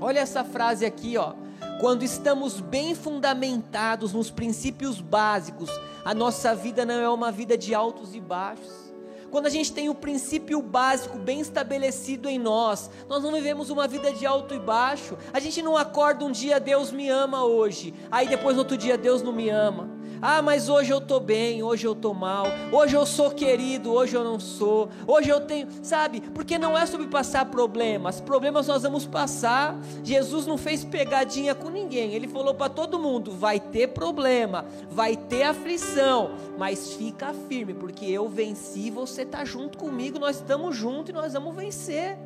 [0.00, 1.34] Olha essa frase aqui, ó.
[1.80, 5.70] Quando estamos bem fundamentados nos princípios básicos,
[6.04, 8.92] a nossa vida não é uma vida de altos e baixos.
[9.30, 13.88] Quando a gente tem o princípio básico bem estabelecido em nós, nós não vivemos uma
[13.88, 15.16] vida de alto e baixo.
[15.32, 19.22] A gente não acorda um dia, Deus me ama hoje, aí depois outro dia, Deus
[19.22, 19.88] não me ama.
[20.22, 24.14] Ah, mas hoje eu estou bem, hoje eu estou mal, hoje eu sou querido, hoje
[24.14, 26.20] eu não sou, hoje eu tenho, sabe?
[26.20, 29.78] Porque não é sobre passar problemas, problemas nós vamos passar.
[30.04, 35.16] Jesus não fez pegadinha com ninguém, ele falou para todo mundo: vai ter problema, vai
[35.16, 41.10] ter aflição, mas fica firme, porque eu venci, você está junto comigo, nós estamos juntos
[41.10, 42.18] e nós vamos vencer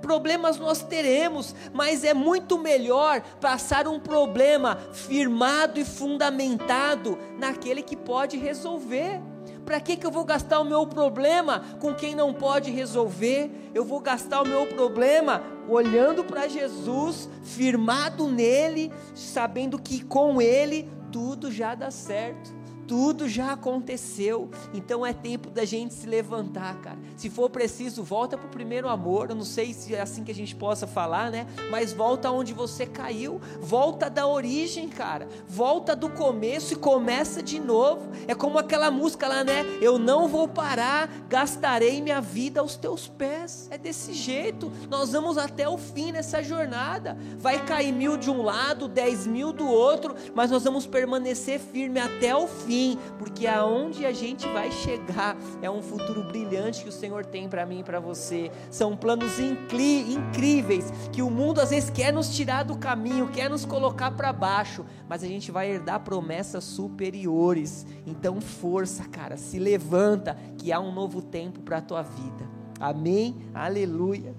[0.00, 7.96] problemas nós teremos, mas é muito melhor passar um problema firmado e fundamentado naquele que
[7.96, 9.20] pode resolver.
[9.64, 13.50] Para que, que eu vou gastar o meu problema com quem não pode resolver?
[13.72, 20.90] Eu vou gastar o meu problema olhando para Jesus, firmado nele, sabendo que com ele
[21.12, 22.59] tudo já dá certo
[22.90, 24.50] tudo já aconteceu.
[24.74, 26.98] Então é tempo da gente se levantar, cara.
[27.16, 29.30] Se for preciso, volta para o primeiro amor.
[29.30, 31.46] Eu não sei se é assim que a gente possa falar, né?
[31.70, 33.40] Mas volta onde você caiu.
[33.60, 35.28] Volta da origem, cara.
[35.46, 38.10] Volta do começo e começa de novo.
[38.26, 39.64] É como aquela música lá, né?
[39.80, 43.68] Eu não vou parar, gastarei minha vida aos teus pés.
[43.70, 44.72] É desse jeito.
[44.88, 47.16] Nós vamos até o fim nessa jornada.
[47.38, 52.00] Vai cair mil de um lado, dez mil do outro, mas nós vamos permanecer firme
[52.00, 52.79] até o fim
[53.18, 57.66] Porque aonde a gente vai chegar é um futuro brilhante que o Senhor tem para
[57.66, 58.50] mim e para você.
[58.70, 63.64] São planos incríveis que o mundo às vezes quer nos tirar do caminho, quer nos
[63.64, 67.86] colocar para baixo, mas a gente vai herdar promessas superiores.
[68.06, 72.48] Então, força, cara, se levanta, que há um novo tempo para a tua vida.
[72.78, 73.36] Amém?
[73.54, 74.34] Aleluia.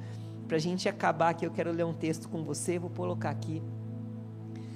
[0.47, 3.61] Para a gente acabar aqui, eu quero ler um texto com você, vou colocar aqui.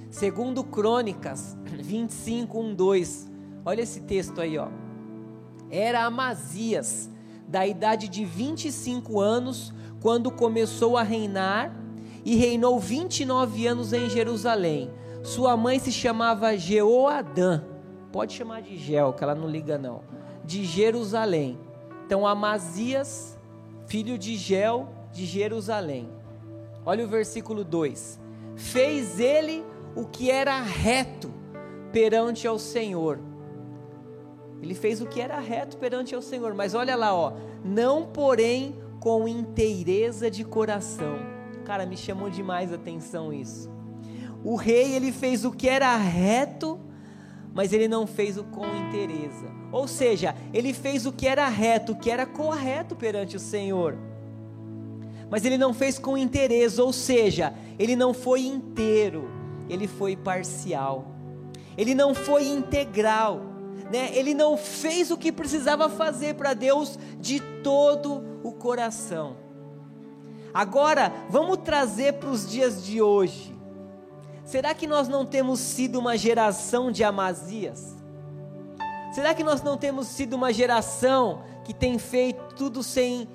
[0.10, 3.35] Segundo Crônicas 25, 1, 2.
[3.66, 4.68] Olha esse texto aí, ó.
[5.72, 7.10] Era Amazias,
[7.48, 11.76] da idade de 25 anos, quando começou a reinar,
[12.24, 14.92] e reinou 29 anos em Jerusalém.
[15.24, 17.64] Sua mãe se chamava Jeoadã.
[18.12, 20.02] Pode chamar de Gel, que ela não liga não.
[20.44, 21.60] De Jerusalém.
[22.06, 23.38] Então Amazias,
[23.88, 26.10] filho de Gel, de Jerusalém.
[26.86, 28.20] Olha o versículo 2.
[28.56, 31.34] Fez ele o que era reto
[31.92, 33.20] perante ao Senhor.
[34.62, 38.76] Ele fez o que era reto perante ao Senhor, mas olha lá, ó, não porém
[39.00, 41.18] com inteireza de coração.
[41.64, 43.70] Cara, me chamou demais a atenção isso.
[44.44, 46.80] O rei ele fez o que era reto,
[47.54, 49.46] mas ele não fez o com inteireza.
[49.72, 53.98] Ou seja, ele fez o que era reto, o que era correto perante o Senhor.
[55.30, 59.36] Mas ele não fez com interesse, ou seja, ele não foi inteiro
[59.70, 61.12] ele foi parcial,
[61.78, 63.42] ele não foi integral,
[63.92, 64.10] né?
[64.14, 69.38] ele não fez o que precisava fazer para Deus de todo o coração.
[70.54, 73.54] Agora, vamos trazer para os dias de hoje.
[74.44, 77.96] Será que nós não temos sido uma geração de Amazias?
[79.14, 83.28] Será que nós não temos sido uma geração que tem feito tudo sem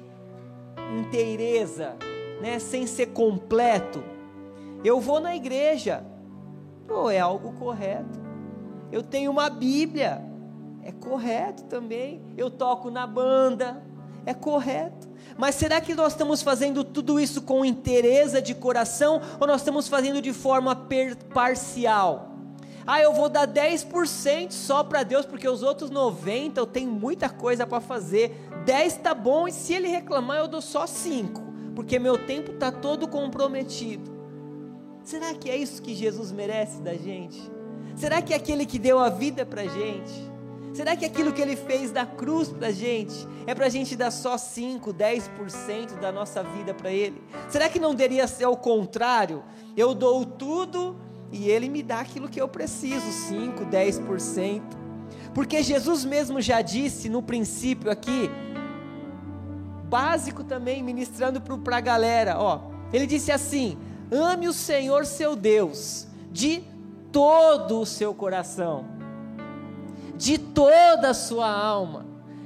[0.98, 1.96] inteireza,
[2.40, 2.58] né?
[2.58, 4.02] sem ser completo?
[4.82, 6.06] Eu vou na igreja,
[6.90, 8.18] Pô, é algo correto.
[8.90, 10.20] Eu tenho uma Bíblia,
[10.83, 12.23] é correto também.
[12.37, 13.83] Eu toco na banda,
[14.25, 15.09] é correto.
[15.37, 19.88] Mas será que nós estamos fazendo tudo isso com interesse de coração ou nós estamos
[19.88, 20.77] fazendo de forma
[21.33, 22.31] parcial?
[22.87, 27.29] Ah, eu vou dar 10% só para Deus porque os outros 90 eu tenho muita
[27.29, 28.49] coisa para fazer.
[28.64, 31.40] 10 tá bom e se ele reclamar eu dou só 5,
[31.75, 34.11] porque meu tempo tá todo comprometido.
[35.05, 37.40] Será que é isso que Jesus merece da gente?
[37.97, 40.30] Será que é aquele que deu a vida para gente?
[40.72, 43.96] Será que aquilo que ele fez da cruz para a gente é para a gente
[43.96, 47.20] dar só 5, 10% da nossa vida para ele?
[47.48, 49.42] Será que não deveria ser o contrário?
[49.76, 50.96] Eu dou tudo
[51.33, 54.62] e ele me dá aquilo que eu preciso, 5, 10%.
[55.35, 58.30] Porque Jesus mesmo já disse no princípio aqui,
[59.88, 62.70] básico também, ministrando para a galera, ó.
[62.92, 63.76] Ele disse assim:
[64.11, 66.62] Ame o Senhor seu Deus de
[67.12, 68.85] todo o seu coração,
[70.20, 72.04] de toda a sua alma,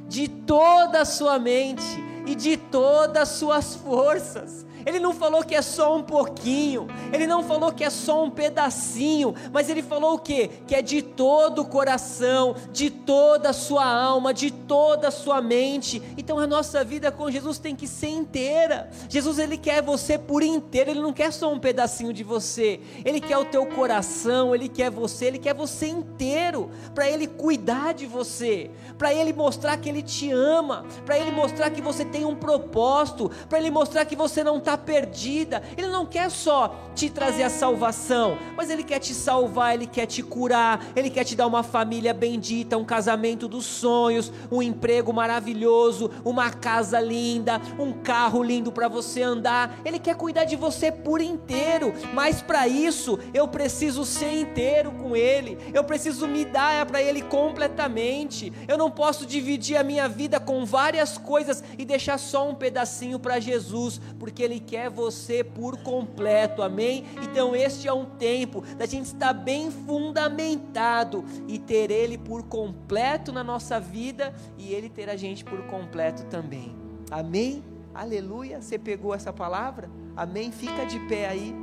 [0.09, 1.83] de toda a sua mente
[2.25, 4.65] e de todas as suas forças.
[4.87, 8.31] Ele não falou que é só um pouquinho, ele não falou que é só um
[8.31, 10.49] pedacinho, mas ele falou o que?
[10.67, 15.41] Que é de todo o coração, de toda a sua alma, de toda a sua
[15.41, 16.03] mente.
[16.17, 18.91] Então a nossa vida com Jesus tem que ser inteira.
[19.09, 22.81] Jesus ele quer você por inteiro, ele não quer só um pedacinho de você.
[23.05, 27.95] Ele quer o teu coração, ele quer você, ele quer você inteiro, para ele cuidar
[27.95, 32.25] de você, para ele mostrar que ele te ama, para ele mostrar que você tem
[32.25, 35.63] um propósito, para ele mostrar que você não está está perdida.
[35.77, 40.07] Ele não quer só te trazer a salvação, mas Ele quer te salvar, Ele quer
[40.07, 45.13] te curar, Ele quer te dar uma família bendita, um casamento dos sonhos, um emprego
[45.13, 49.79] maravilhoso, uma casa linda, um carro lindo para você andar.
[49.85, 55.17] Ele quer cuidar de você por inteiro, mas para isso eu preciso ser inteiro com
[55.17, 58.53] Ele, eu preciso me dar para Ele completamente.
[58.69, 63.19] Eu não posso dividir a minha vida com várias coisas e deixar só um pedacinho
[63.19, 67.05] para Jesus, porque Ele quer você por completo, amém?
[67.23, 73.33] Então, este é um tempo da gente estar bem fundamentado e ter Ele por completo
[73.33, 76.75] na nossa vida e Ele ter a gente por completo também,
[77.11, 77.63] amém?
[77.95, 78.61] Aleluia.
[78.61, 79.89] Você pegou essa palavra?
[80.17, 80.51] Amém?
[80.51, 81.55] Fica de pé aí.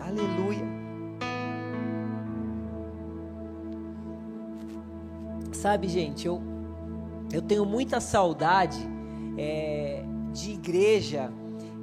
[0.00, 0.64] Aleluia.
[5.52, 6.40] Sabe, gente, eu,
[7.32, 8.78] eu tenho muita saudade
[9.36, 10.02] é,
[10.36, 11.32] de igreja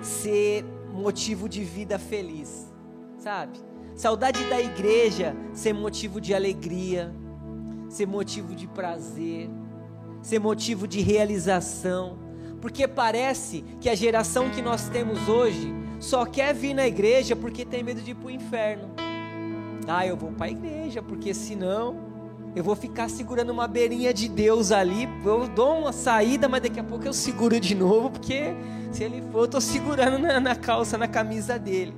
[0.02, 2.72] ser motivo de vida feliz,
[3.18, 3.58] sabe?
[3.96, 7.14] Saudade da igreja ser motivo de alegria,
[7.90, 9.50] ser motivo de prazer,
[10.22, 12.20] ser motivo de realização,
[12.62, 17.66] porque parece que a geração que nós temos hoje só quer vir na igreja porque
[17.66, 18.90] tem medo de ir para o inferno.
[19.88, 22.13] Ah, eu vou para a igreja porque senão
[22.56, 25.10] Eu vou ficar segurando uma beirinha de Deus ali.
[25.26, 28.54] Eu dou uma saída, mas daqui a pouco eu seguro de novo, porque
[28.92, 31.96] se ele for, eu estou segurando na, na calça, na camisa dele.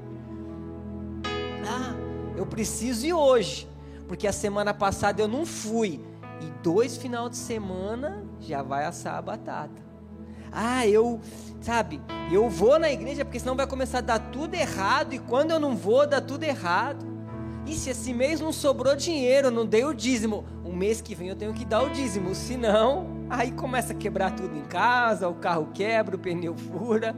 [1.68, 1.94] Ah,
[2.38, 3.68] eu preciso ir hoje,
[4.08, 6.00] porque a semana passada eu não fui.
[6.40, 9.84] E dois final de semana já vai assar a batata.
[10.52, 11.20] Ah, eu,
[11.60, 12.02] sabe,
[12.32, 15.14] eu vou na igreja porque senão vai começar a dar tudo errado.
[15.14, 17.15] E quando eu não vou, dá tudo errado.
[17.66, 21.30] E se esse mês não sobrou dinheiro, não dei o dízimo, o mês que vem
[21.30, 25.36] eu tenho que dar o dízimo, senão aí começa a quebrar tudo em casa, o
[25.36, 27.16] carro quebra, o pneu fura,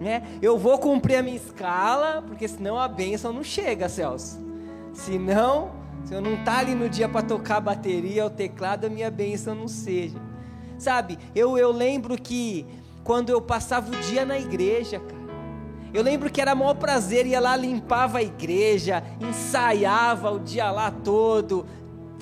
[0.00, 0.22] né?
[0.42, 4.40] Eu vou cumprir a minha escala, porque senão a bênção não chega, Celso.
[4.92, 5.70] Senão,
[6.04, 9.10] se eu não tá ali no dia para tocar a bateria, o teclado, a minha
[9.10, 10.18] bênção não seja.
[10.78, 12.66] Sabe, eu, eu lembro que
[13.04, 15.19] quando eu passava o dia na igreja, cara,
[15.92, 20.90] eu lembro que era maior prazer, ia lá, limpava a igreja, ensaiava o dia lá
[20.90, 21.66] todo,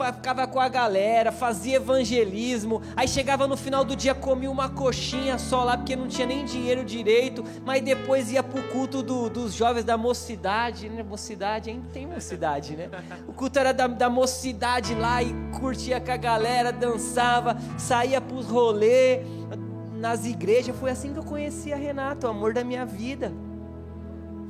[0.07, 5.39] ficava com a galera, fazia evangelismo, aí chegava no final do dia, comia uma coxinha
[5.39, 9.55] só lá, porque não tinha nem dinheiro direito, mas depois ia pro culto do, dos
[9.55, 11.03] jovens da mocidade, né?
[11.03, 12.89] Mocidade, ainda tem mocidade, né?
[13.27, 18.47] O culto era da, da mocidade lá e curtia com a galera, dançava, saía pros
[18.47, 19.21] rolê
[19.99, 20.77] nas igrejas.
[20.77, 23.33] Foi assim que eu conheci a Renato, o amor da minha vida.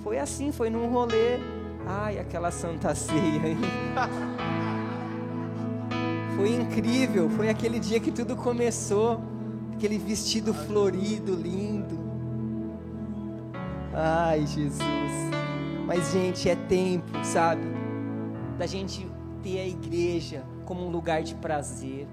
[0.09, 1.39] Foi assim, foi num rolê.
[1.87, 3.55] Ai, aquela santa ceia.
[6.35, 9.21] foi incrível, foi aquele dia que tudo começou.
[9.75, 11.99] Aquele vestido florido, lindo.
[13.93, 14.81] Ai, Jesus.
[15.87, 17.61] Mas, gente, é tempo, sabe?
[18.57, 19.07] Da gente
[19.43, 22.09] ter a igreja como um lugar de prazer,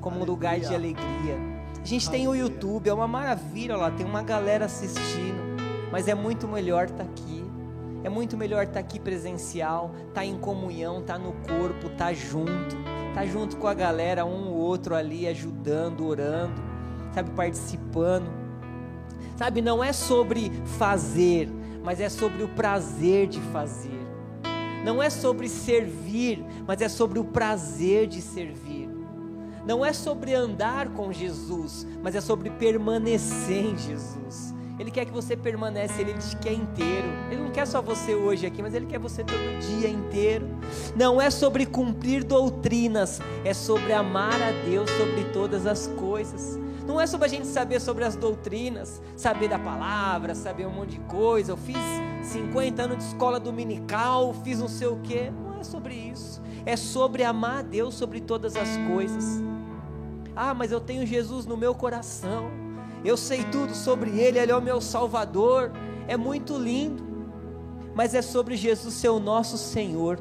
[0.00, 0.22] como alegria.
[0.22, 1.34] um lugar de alegria.
[1.82, 2.10] A gente alegria.
[2.10, 5.45] tem o YouTube, é uma maravilha lá, tem uma galera assistindo
[5.90, 7.44] mas é muito melhor estar tá aqui.
[8.04, 12.14] É muito melhor estar tá aqui presencial, estar tá em comunhão, estar no corpo, estar
[12.14, 12.76] junto,
[13.08, 16.62] estar junto com a galera, um ou outro ali ajudando, orando,
[17.12, 18.30] sabe, participando.
[19.36, 21.48] Sabe, não é sobre fazer,
[21.82, 24.00] mas é sobre o prazer de fazer.
[24.84, 28.88] Não é sobre servir, mas é sobre o prazer de servir.
[29.66, 34.54] Não é sobre andar com Jesus, mas é sobre permanecer em Jesus.
[34.78, 37.08] Ele quer que você permaneça, Ele te quer inteiro.
[37.30, 40.46] Ele não quer só você hoje aqui, mas Ele quer você todo dia inteiro.
[40.94, 46.58] Não é sobre cumprir doutrinas, é sobre amar a Deus sobre todas as coisas.
[46.86, 50.90] Não é sobre a gente saber sobre as doutrinas, saber da palavra, saber um monte
[50.90, 51.52] de coisa.
[51.52, 51.76] Eu fiz
[52.22, 55.32] 50 anos de escola dominical, fiz não sei o quê.
[55.42, 56.40] Não é sobre isso.
[56.66, 59.42] É sobre amar a Deus sobre todas as coisas.
[60.34, 62.65] Ah, mas eu tenho Jesus no meu coração
[63.06, 65.70] eu sei tudo sobre Ele, Ele é o meu Salvador,
[66.08, 67.04] é muito lindo,
[67.94, 70.18] mas é sobre Jesus ser o nosso Senhor,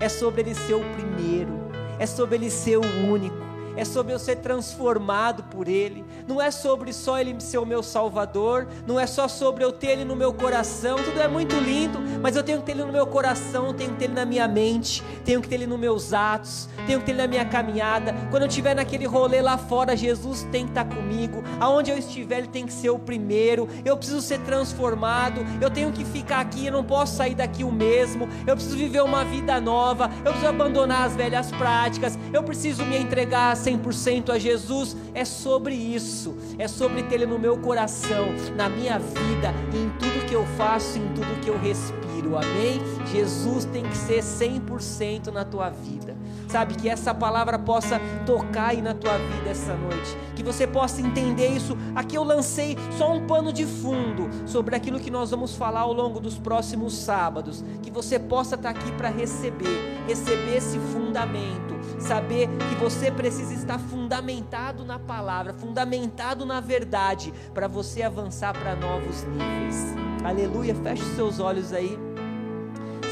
[0.00, 1.52] é sobre Ele ser o primeiro,
[1.98, 6.50] é sobre Ele ser o único é sobre eu ser transformado por Ele, não é
[6.50, 10.16] sobre só Ele ser o meu Salvador, não é só sobre eu ter Ele no
[10.16, 13.72] meu coração, tudo é muito lindo, mas eu tenho que ter Ele no meu coração,
[13.72, 17.00] tenho que ter Ele na minha mente, tenho que ter Ele nos meus atos, tenho
[17.00, 18.14] que ter Ele na minha caminhada.
[18.30, 22.38] Quando eu estiver naquele rolê lá fora, Jesus tem que estar comigo, aonde eu estiver,
[22.38, 23.68] Ele tem que ser o primeiro.
[23.84, 27.72] Eu preciso ser transformado, eu tenho que ficar aqui, eu não posso sair daqui o
[27.72, 32.84] mesmo, eu preciso viver uma vida nova, eu preciso abandonar as velhas práticas, eu preciso
[32.84, 38.68] me entregar 100% a Jesus, é sobre isso, é sobre Ele no meu coração, na
[38.68, 42.80] minha vida, em tudo que eu faço, em tudo que eu respiro, amém?
[43.12, 46.16] Jesus tem que ser 100% na tua vida,
[46.48, 46.74] sabe?
[46.74, 51.48] Que essa palavra possa tocar aí na tua vida essa noite, que você possa entender
[51.48, 51.76] isso.
[51.94, 55.92] Aqui eu lancei só um pano de fundo sobre aquilo que nós vamos falar ao
[55.92, 62.48] longo dos próximos sábados, que você possa estar aqui para receber, receber esse fundamento saber
[62.68, 69.24] que você precisa estar fundamentado na palavra, fundamentado na verdade, para você avançar para novos
[69.24, 69.94] níveis.
[70.24, 71.98] Aleluia, feche os seus olhos aí.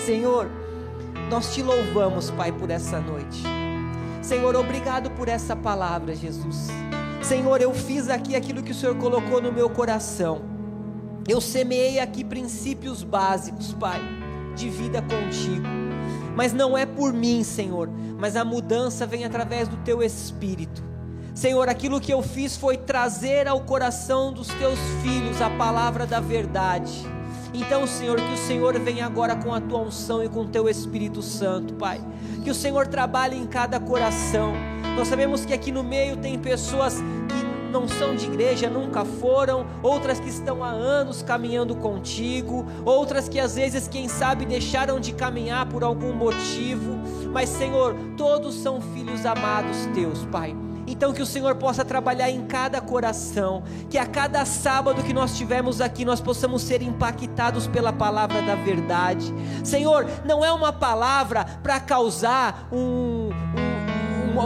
[0.04, 0.48] Senhor,
[1.30, 3.42] nós te louvamos, Pai, por essa noite.
[4.22, 6.68] Senhor, obrigado por essa palavra, Jesus.
[7.22, 10.42] Senhor, eu fiz aqui aquilo que o Senhor colocou no meu coração.
[11.26, 14.00] Eu semeei aqui princípios básicos, Pai,
[14.56, 15.87] de vida contigo
[16.38, 20.84] mas não é por mim, Senhor, mas a mudança vem através do teu espírito.
[21.34, 26.20] Senhor, aquilo que eu fiz foi trazer ao coração dos teus filhos a palavra da
[26.20, 27.04] verdade.
[27.52, 30.68] Então, Senhor, que o Senhor venha agora com a tua unção e com o teu
[30.68, 32.00] Espírito Santo, Pai.
[32.44, 34.52] Que o Senhor trabalhe em cada coração.
[34.94, 37.37] Nós sabemos que aqui no meio tem pessoas que
[37.68, 43.38] não são de igreja, nunca foram, outras que estão há anos caminhando contigo, outras que
[43.38, 46.98] às vezes, quem sabe, deixaram de caminhar por algum motivo,
[47.32, 50.56] mas Senhor, todos são filhos amados teus, Pai.
[50.90, 55.36] Então que o Senhor possa trabalhar em cada coração, que a cada sábado que nós
[55.36, 59.32] tivermos aqui nós possamos ser impactados pela palavra da verdade.
[59.62, 63.28] Senhor, não é uma palavra para causar um,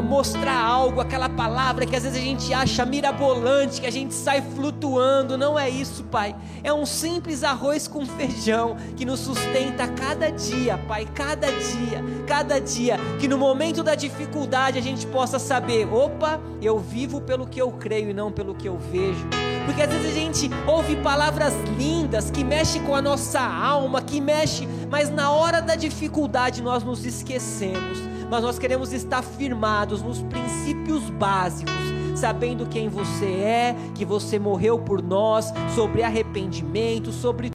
[0.00, 4.40] mostrar algo, aquela palavra que às vezes a gente acha mirabolante, que a gente sai
[4.40, 5.36] flutuando.
[5.36, 6.34] Não é isso, Pai.
[6.62, 11.06] É um simples arroz com feijão que nos sustenta cada dia, Pai.
[11.12, 12.96] Cada dia, cada dia.
[13.18, 17.72] Que no momento da dificuldade a gente possa saber: opa, eu vivo pelo que eu
[17.72, 19.26] creio e não pelo que eu vejo.
[19.66, 24.20] Porque às vezes a gente ouve palavras lindas que mexem com a nossa alma, que
[24.20, 30.22] mexe, mas na hora da dificuldade nós nos esquecemos mas nós queremos estar firmados nos
[30.22, 31.72] princípios básicos,
[32.14, 37.50] sabendo quem você é, que você morreu por nós, sobre arrependimento, sobre